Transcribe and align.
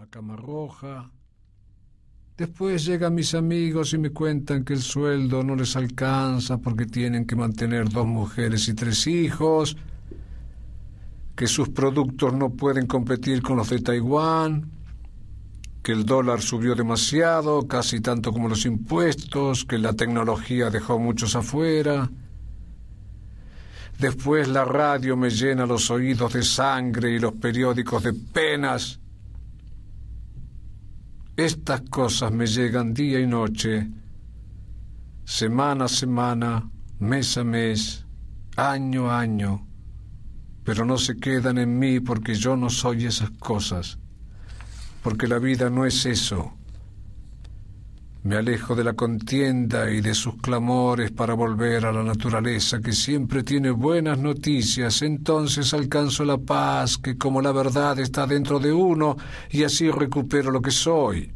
una 0.00 0.08
cama 0.08 0.34
roja. 0.34 1.10
Después 2.34 2.86
llegan 2.86 3.14
mis 3.14 3.34
amigos 3.34 3.92
y 3.92 3.98
me 3.98 4.08
cuentan 4.08 4.64
que 4.64 4.72
el 4.72 4.80
sueldo 4.80 5.42
no 5.44 5.54
les 5.54 5.76
alcanza 5.76 6.56
porque 6.56 6.86
tienen 6.86 7.26
que 7.26 7.36
mantener 7.36 7.90
dos 7.90 8.06
mujeres 8.06 8.66
y 8.68 8.72
tres 8.72 9.06
hijos, 9.06 9.76
que 11.36 11.46
sus 11.46 11.68
productos 11.68 12.32
no 12.32 12.48
pueden 12.48 12.86
competir 12.86 13.42
con 13.42 13.58
los 13.58 13.68
de 13.68 13.80
Taiwán, 13.80 14.70
que 15.82 15.92
el 15.92 16.06
dólar 16.06 16.40
subió 16.40 16.74
demasiado, 16.74 17.68
casi 17.68 18.00
tanto 18.00 18.32
como 18.32 18.48
los 18.48 18.64
impuestos, 18.64 19.66
que 19.66 19.76
la 19.76 19.92
tecnología 19.92 20.70
dejó 20.70 20.98
muchos 20.98 21.36
afuera. 21.36 22.10
Después 23.98 24.48
la 24.48 24.64
radio 24.64 25.14
me 25.14 25.28
llena 25.28 25.66
los 25.66 25.90
oídos 25.90 26.32
de 26.32 26.42
sangre 26.42 27.10
y 27.10 27.18
los 27.18 27.34
periódicos 27.34 28.02
de 28.02 28.14
penas. 28.14 28.98
Estas 31.40 31.80
cosas 31.88 32.30
me 32.32 32.46
llegan 32.46 32.92
día 32.92 33.18
y 33.18 33.26
noche, 33.26 33.88
semana 35.24 35.86
a 35.86 35.88
semana, 35.88 36.70
mes 36.98 37.38
a 37.38 37.44
mes, 37.44 38.04
año 38.58 39.10
a 39.10 39.20
año, 39.20 39.66
pero 40.64 40.84
no 40.84 40.98
se 40.98 41.16
quedan 41.16 41.56
en 41.56 41.78
mí 41.78 41.98
porque 42.00 42.34
yo 42.34 42.56
no 42.56 42.68
soy 42.68 43.06
esas 43.06 43.30
cosas, 43.30 43.98
porque 45.02 45.26
la 45.26 45.38
vida 45.38 45.70
no 45.70 45.86
es 45.86 46.04
eso. 46.04 46.52
Me 48.22 48.36
alejo 48.36 48.74
de 48.74 48.84
la 48.84 48.92
contienda 48.92 49.90
y 49.90 50.02
de 50.02 50.12
sus 50.12 50.36
clamores 50.36 51.10
para 51.10 51.32
volver 51.32 51.86
a 51.86 51.92
la 51.92 52.02
naturaleza 52.02 52.78
que 52.80 52.92
siempre 52.92 53.42
tiene 53.42 53.70
buenas 53.70 54.18
noticias. 54.18 55.00
Entonces 55.00 55.72
alcanzo 55.72 56.26
la 56.26 56.36
paz 56.36 56.98
que 56.98 57.16
como 57.16 57.40
la 57.40 57.50
verdad 57.50 57.98
está 57.98 58.26
dentro 58.26 58.58
de 58.58 58.72
uno 58.72 59.16
y 59.50 59.64
así 59.64 59.90
recupero 59.90 60.50
lo 60.50 60.60
que 60.60 60.70
soy. 60.70 61.32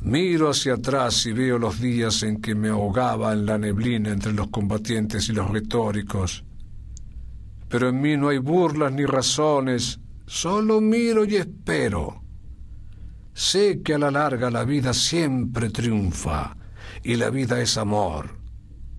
Miro 0.00 0.50
hacia 0.50 0.74
atrás 0.74 1.24
y 1.26 1.32
veo 1.32 1.60
los 1.60 1.80
días 1.80 2.24
en 2.24 2.40
que 2.40 2.56
me 2.56 2.70
ahogaba 2.70 3.32
en 3.32 3.46
la 3.46 3.56
neblina 3.56 4.10
entre 4.10 4.32
los 4.32 4.48
combatientes 4.48 5.28
y 5.28 5.32
los 5.32 5.48
retóricos. 5.48 6.44
Pero 7.68 7.90
en 7.90 8.00
mí 8.00 8.16
no 8.16 8.28
hay 8.28 8.38
burlas 8.38 8.92
ni 8.92 9.06
razones, 9.06 10.00
solo 10.26 10.80
miro 10.80 11.24
y 11.24 11.36
espero. 11.36 12.21
Sé 13.34 13.82
que 13.82 13.94
a 13.94 13.98
la 13.98 14.10
larga 14.10 14.50
la 14.50 14.64
vida 14.64 14.92
siempre 14.92 15.70
triunfa 15.70 16.56
y 17.02 17.16
la 17.16 17.30
vida 17.30 17.60
es 17.60 17.78
amor, 17.78 18.38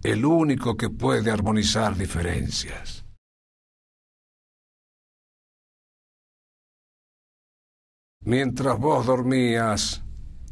el 0.04 0.26
único 0.26 0.76
que 0.76 0.90
puede 0.90 1.30
armonizar 1.30 1.96
diferencias. 1.96 3.06
Mientras 8.26 8.80
vos 8.80 9.06
dormías, 9.06 10.02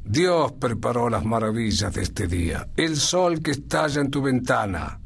Dios 0.03 0.51
preparó 0.53 1.09
las 1.09 1.23
maravillas 1.23 1.93
de 1.93 2.01
este 2.01 2.27
día, 2.27 2.69
el 2.75 2.97
sol 2.97 3.41
que 3.41 3.51
estalla 3.51 4.01
en 4.01 4.11
tu 4.11 4.21
ventana, 4.21 4.99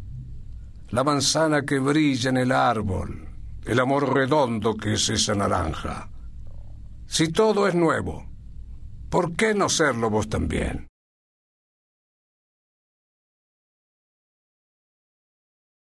la 0.90 1.04
manzana 1.04 1.64
que 1.64 1.80
brilla 1.80 2.30
en 2.30 2.38
el 2.38 2.52
árbol, 2.52 3.30
el 3.66 3.80
amor 3.80 4.14
redondo 4.14 4.76
que 4.76 4.94
es 4.94 5.10
esa 5.10 5.36
naranja. 5.36 6.10
Si 7.06 7.32
todo 7.32 7.68
es 7.68 7.76
nuevo, 7.76 8.26
¿Por 9.16 9.34
qué 9.38 9.54
no 9.54 9.70
serlo 9.70 10.10
vos 10.10 10.28
también? 10.28 10.88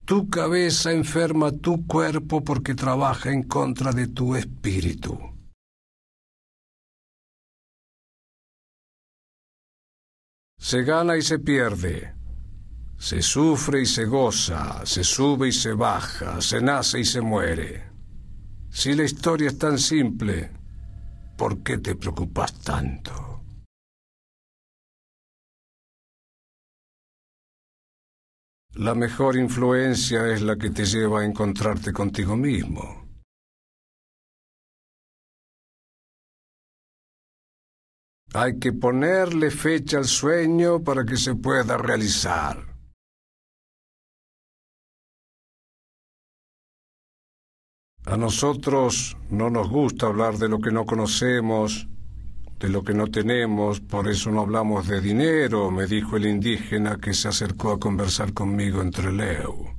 Tu 0.06 0.30
cabeza 0.30 0.92
enferma 0.92 1.50
tu 1.54 1.88
cuerpo 1.88 2.44
porque 2.44 2.76
trabaja 2.76 3.32
en 3.32 3.44
contra 3.44 3.94
de 3.94 4.08
tu 4.08 4.36
espíritu. 4.36 5.18
Se 10.58 10.84
gana 10.84 11.16
y 11.16 11.22
se 11.22 11.40
pierde, 11.40 12.14
se 12.98 13.22
sufre 13.22 13.84
y 13.84 13.86
se 13.86 14.04
goza, 14.04 14.86
se 14.86 15.06
sube 15.06 15.48
y 15.48 15.54
se 15.54 15.72
baja, 15.72 16.42
se 16.42 16.60
nace 16.60 17.00
y 17.00 17.06
se 17.06 17.22
muere. 17.22 17.90
Si 18.70 18.94
la 18.94 19.06
historia 19.06 19.48
es 19.48 19.58
tan 19.58 19.80
simple, 19.80 20.63
¿Por 21.38 21.64
qué 21.64 21.78
te 21.80 21.96
preocupas 21.96 22.60
tanto? 22.62 23.34
La 28.76 28.96
mejor 28.96 29.36
influencia 29.38 30.28
es 30.34 30.42
la 30.42 30.58
que 30.58 30.72
te 30.72 30.86
lleva 30.86 31.22
a 31.22 31.26
encontrarte 31.26 31.94
contigo 31.94 32.36
mismo. 32.36 33.08
Hay 38.34 38.58
que 38.58 38.74
ponerle 38.74 39.52
fecha 39.52 40.00
al 40.00 40.06
sueño 40.06 40.84
para 40.84 41.06
que 41.06 41.18
se 41.18 41.36
pueda 41.36 41.78
realizar. 41.78 42.73
A 48.06 48.18
nosotros 48.18 49.18
no 49.30 49.50
nos 49.50 49.70
gusta 49.70 50.08
hablar 50.08 50.38
de 50.38 50.50
lo 50.50 50.60
que 50.60 50.72
no 50.72 50.86
conocemos, 50.86 51.88
de 52.60 52.68
lo 52.68 52.84
que 52.84 52.94
no 52.94 53.08
tenemos, 53.08 53.80
por 53.80 54.10
eso 54.10 54.30
no 54.30 54.42
hablamos 54.42 54.88
de 54.88 55.00
dinero, 55.00 55.72
me 55.72 55.88
dijo 55.88 56.18
el 56.18 56.26
indígena 56.26 56.98
que 56.98 57.14
se 57.14 57.30
acercó 57.30 57.72
a 57.72 57.80
conversar 57.80 58.34
conmigo 58.34 58.82
entre 58.82 59.12
Leu. 59.12 59.74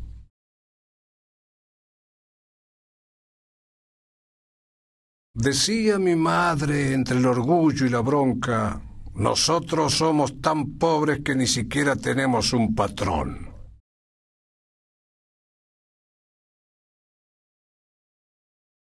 Decía 5.35 5.99
mi 5.99 6.17
madre 6.17 6.95
entre 6.95 7.19
el 7.19 7.27
orgullo 7.27 7.85
y 7.85 7.91
la 7.91 8.01
bronca, 8.01 8.81
nosotros 9.15 9.95
somos 9.95 10.41
tan 10.41 10.79
pobres 10.79 11.21
que 11.25 11.35
ni 11.35 11.47
siquiera 11.47 11.95
tenemos 11.95 12.53
un 12.53 12.75
patrón. 12.75 13.54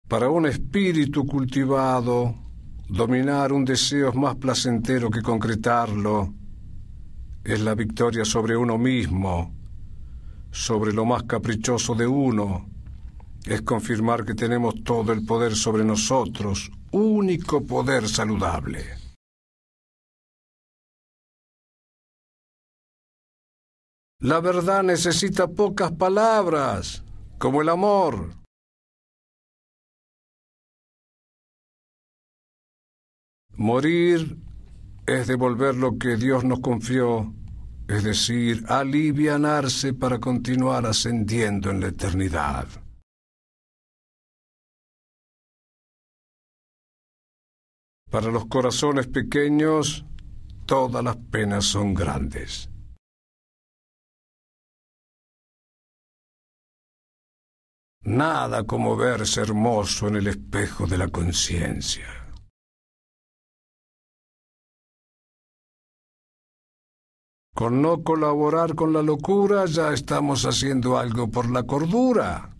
Para 0.08 0.28
un 0.28 0.44
espíritu 0.44 1.24
cultivado, 1.26 2.34
dominar 2.88 3.52
un 3.52 3.64
deseo 3.64 4.10
es 4.10 4.14
más 4.14 4.36
placentero 4.36 5.10
que 5.10 5.22
concretarlo. 5.22 6.34
Es 7.42 7.60
la 7.60 7.74
victoria 7.74 8.24
sobre 8.24 8.54
uno 8.54 8.76
mismo, 8.76 9.54
sobre 10.50 10.92
lo 10.92 11.06
más 11.06 11.22
caprichoso 11.22 11.94
de 11.94 12.06
uno. 12.06 12.68
Es 13.46 13.62
confirmar 13.62 14.24
que 14.24 14.34
tenemos 14.34 14.82
todo 14.84 15.12
el 15.12 15.24
poder 15.24 15.54
sobre 15.56 15.84
nosotros, 15.84 16.70
único 16.92 17.64
poder 17.64 18.06
saludable. 18.06 18.84
La 24.20 24.40
verdad 24.40 24.82
necesita 24.82 25.48
pocas 25.48 25.92
palabras, 25.92 27.02
como 27.38 27.62
el 27.62 27.68
amor. 27.68 28.43
Morir 33.56 34.36
es 35.06 35.26
devolver 35.28 35.76
lo 35.76 35.96
que 35.96 36.16
Dios 36.16 36.44
nos 36.44 36.60
confió, 36.60 37.32
es 37.86 38.02
decir, 38.02 38.64
alivianarse 38.68 39.94
para 39.94 40.18
continuar 40.18 40.86
ascendiendo 40.86 41.70
en 41.70 41.80
la 41.80 41.88
eternidad. 41.88 42.66
Para 48.10 48.30
los 48.30 48.46
corazones 48.46 49.06
pequeños, 49.06 50.04
todas 50.66 51.04
las 51.04 51.16
penas 51.16 51.64
son 51.64 51.94
grandes. 51.94 52.70
Nada 58.02 58.64
como 58.64 58.96
verse 58.96 59.40
hermoso 59.40 60.08
en 60.08 60.16
el 60.16 60.26
espejo 60.26 60.86
de 60.86 60.98
la 60.98 61.08
conciencia. 61.08 62.23
Con 67.54 67.80
no 67.80 68.02
colaborar 68.02 68.74
con 68.74 68.92
la 68.92 69.00
locura 69.00 69.66
ya 69.66 69.92
estamos 69.92 70.44
haciendo 70.44 70.98
algo 70.98 71.30
por 71.30 71.48
la 71.48 71.62
cordura. 71.62 72.50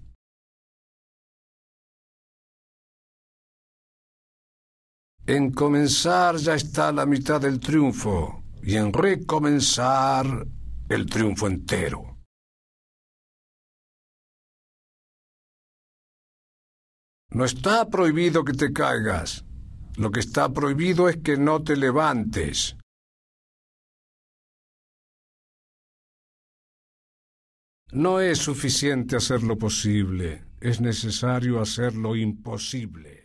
En 5.26 5.50
comenzar 5.52 6.36
ya 6.36 6.54
está 6.54 6.92
la 6.92 7.06
mitad 7.06 7.40
del 7.40 7.58
triunfo 7.58 8.44
y 8.62 8.76
en 8.76 8.92
recomenzar 8.92 10.46
el 10.88 11.06
triunfo 11.06 11.48
entero. 11.48 12.18
No 17.30 17.44
está 17.44 17.88
prohibido 17.88 18.44
que 18.44 18.52
te 18.52 18.72
caigas. 18.72 19.44
Lo 19.96 20.12
que 20.12 20.20
está 20.20 20.50
prohibido 20.50 21.08
es 21.08 21.16
que 21.16 21.36
no 21.36 21.64
te 21.64 21.74
levantes. 21.76 22.76
No 27.94 28.18
es 28.18 28.38
suficiente 28.38 29.14
hacer 29.14 29.44
lo 29.44 29.56
posible, 29.56 30.42
es 30.60 30.80
necesario 30.80 31.60
hacer 31.60 31.94
lo 31.94 32.16
imposible. 32.16 33.23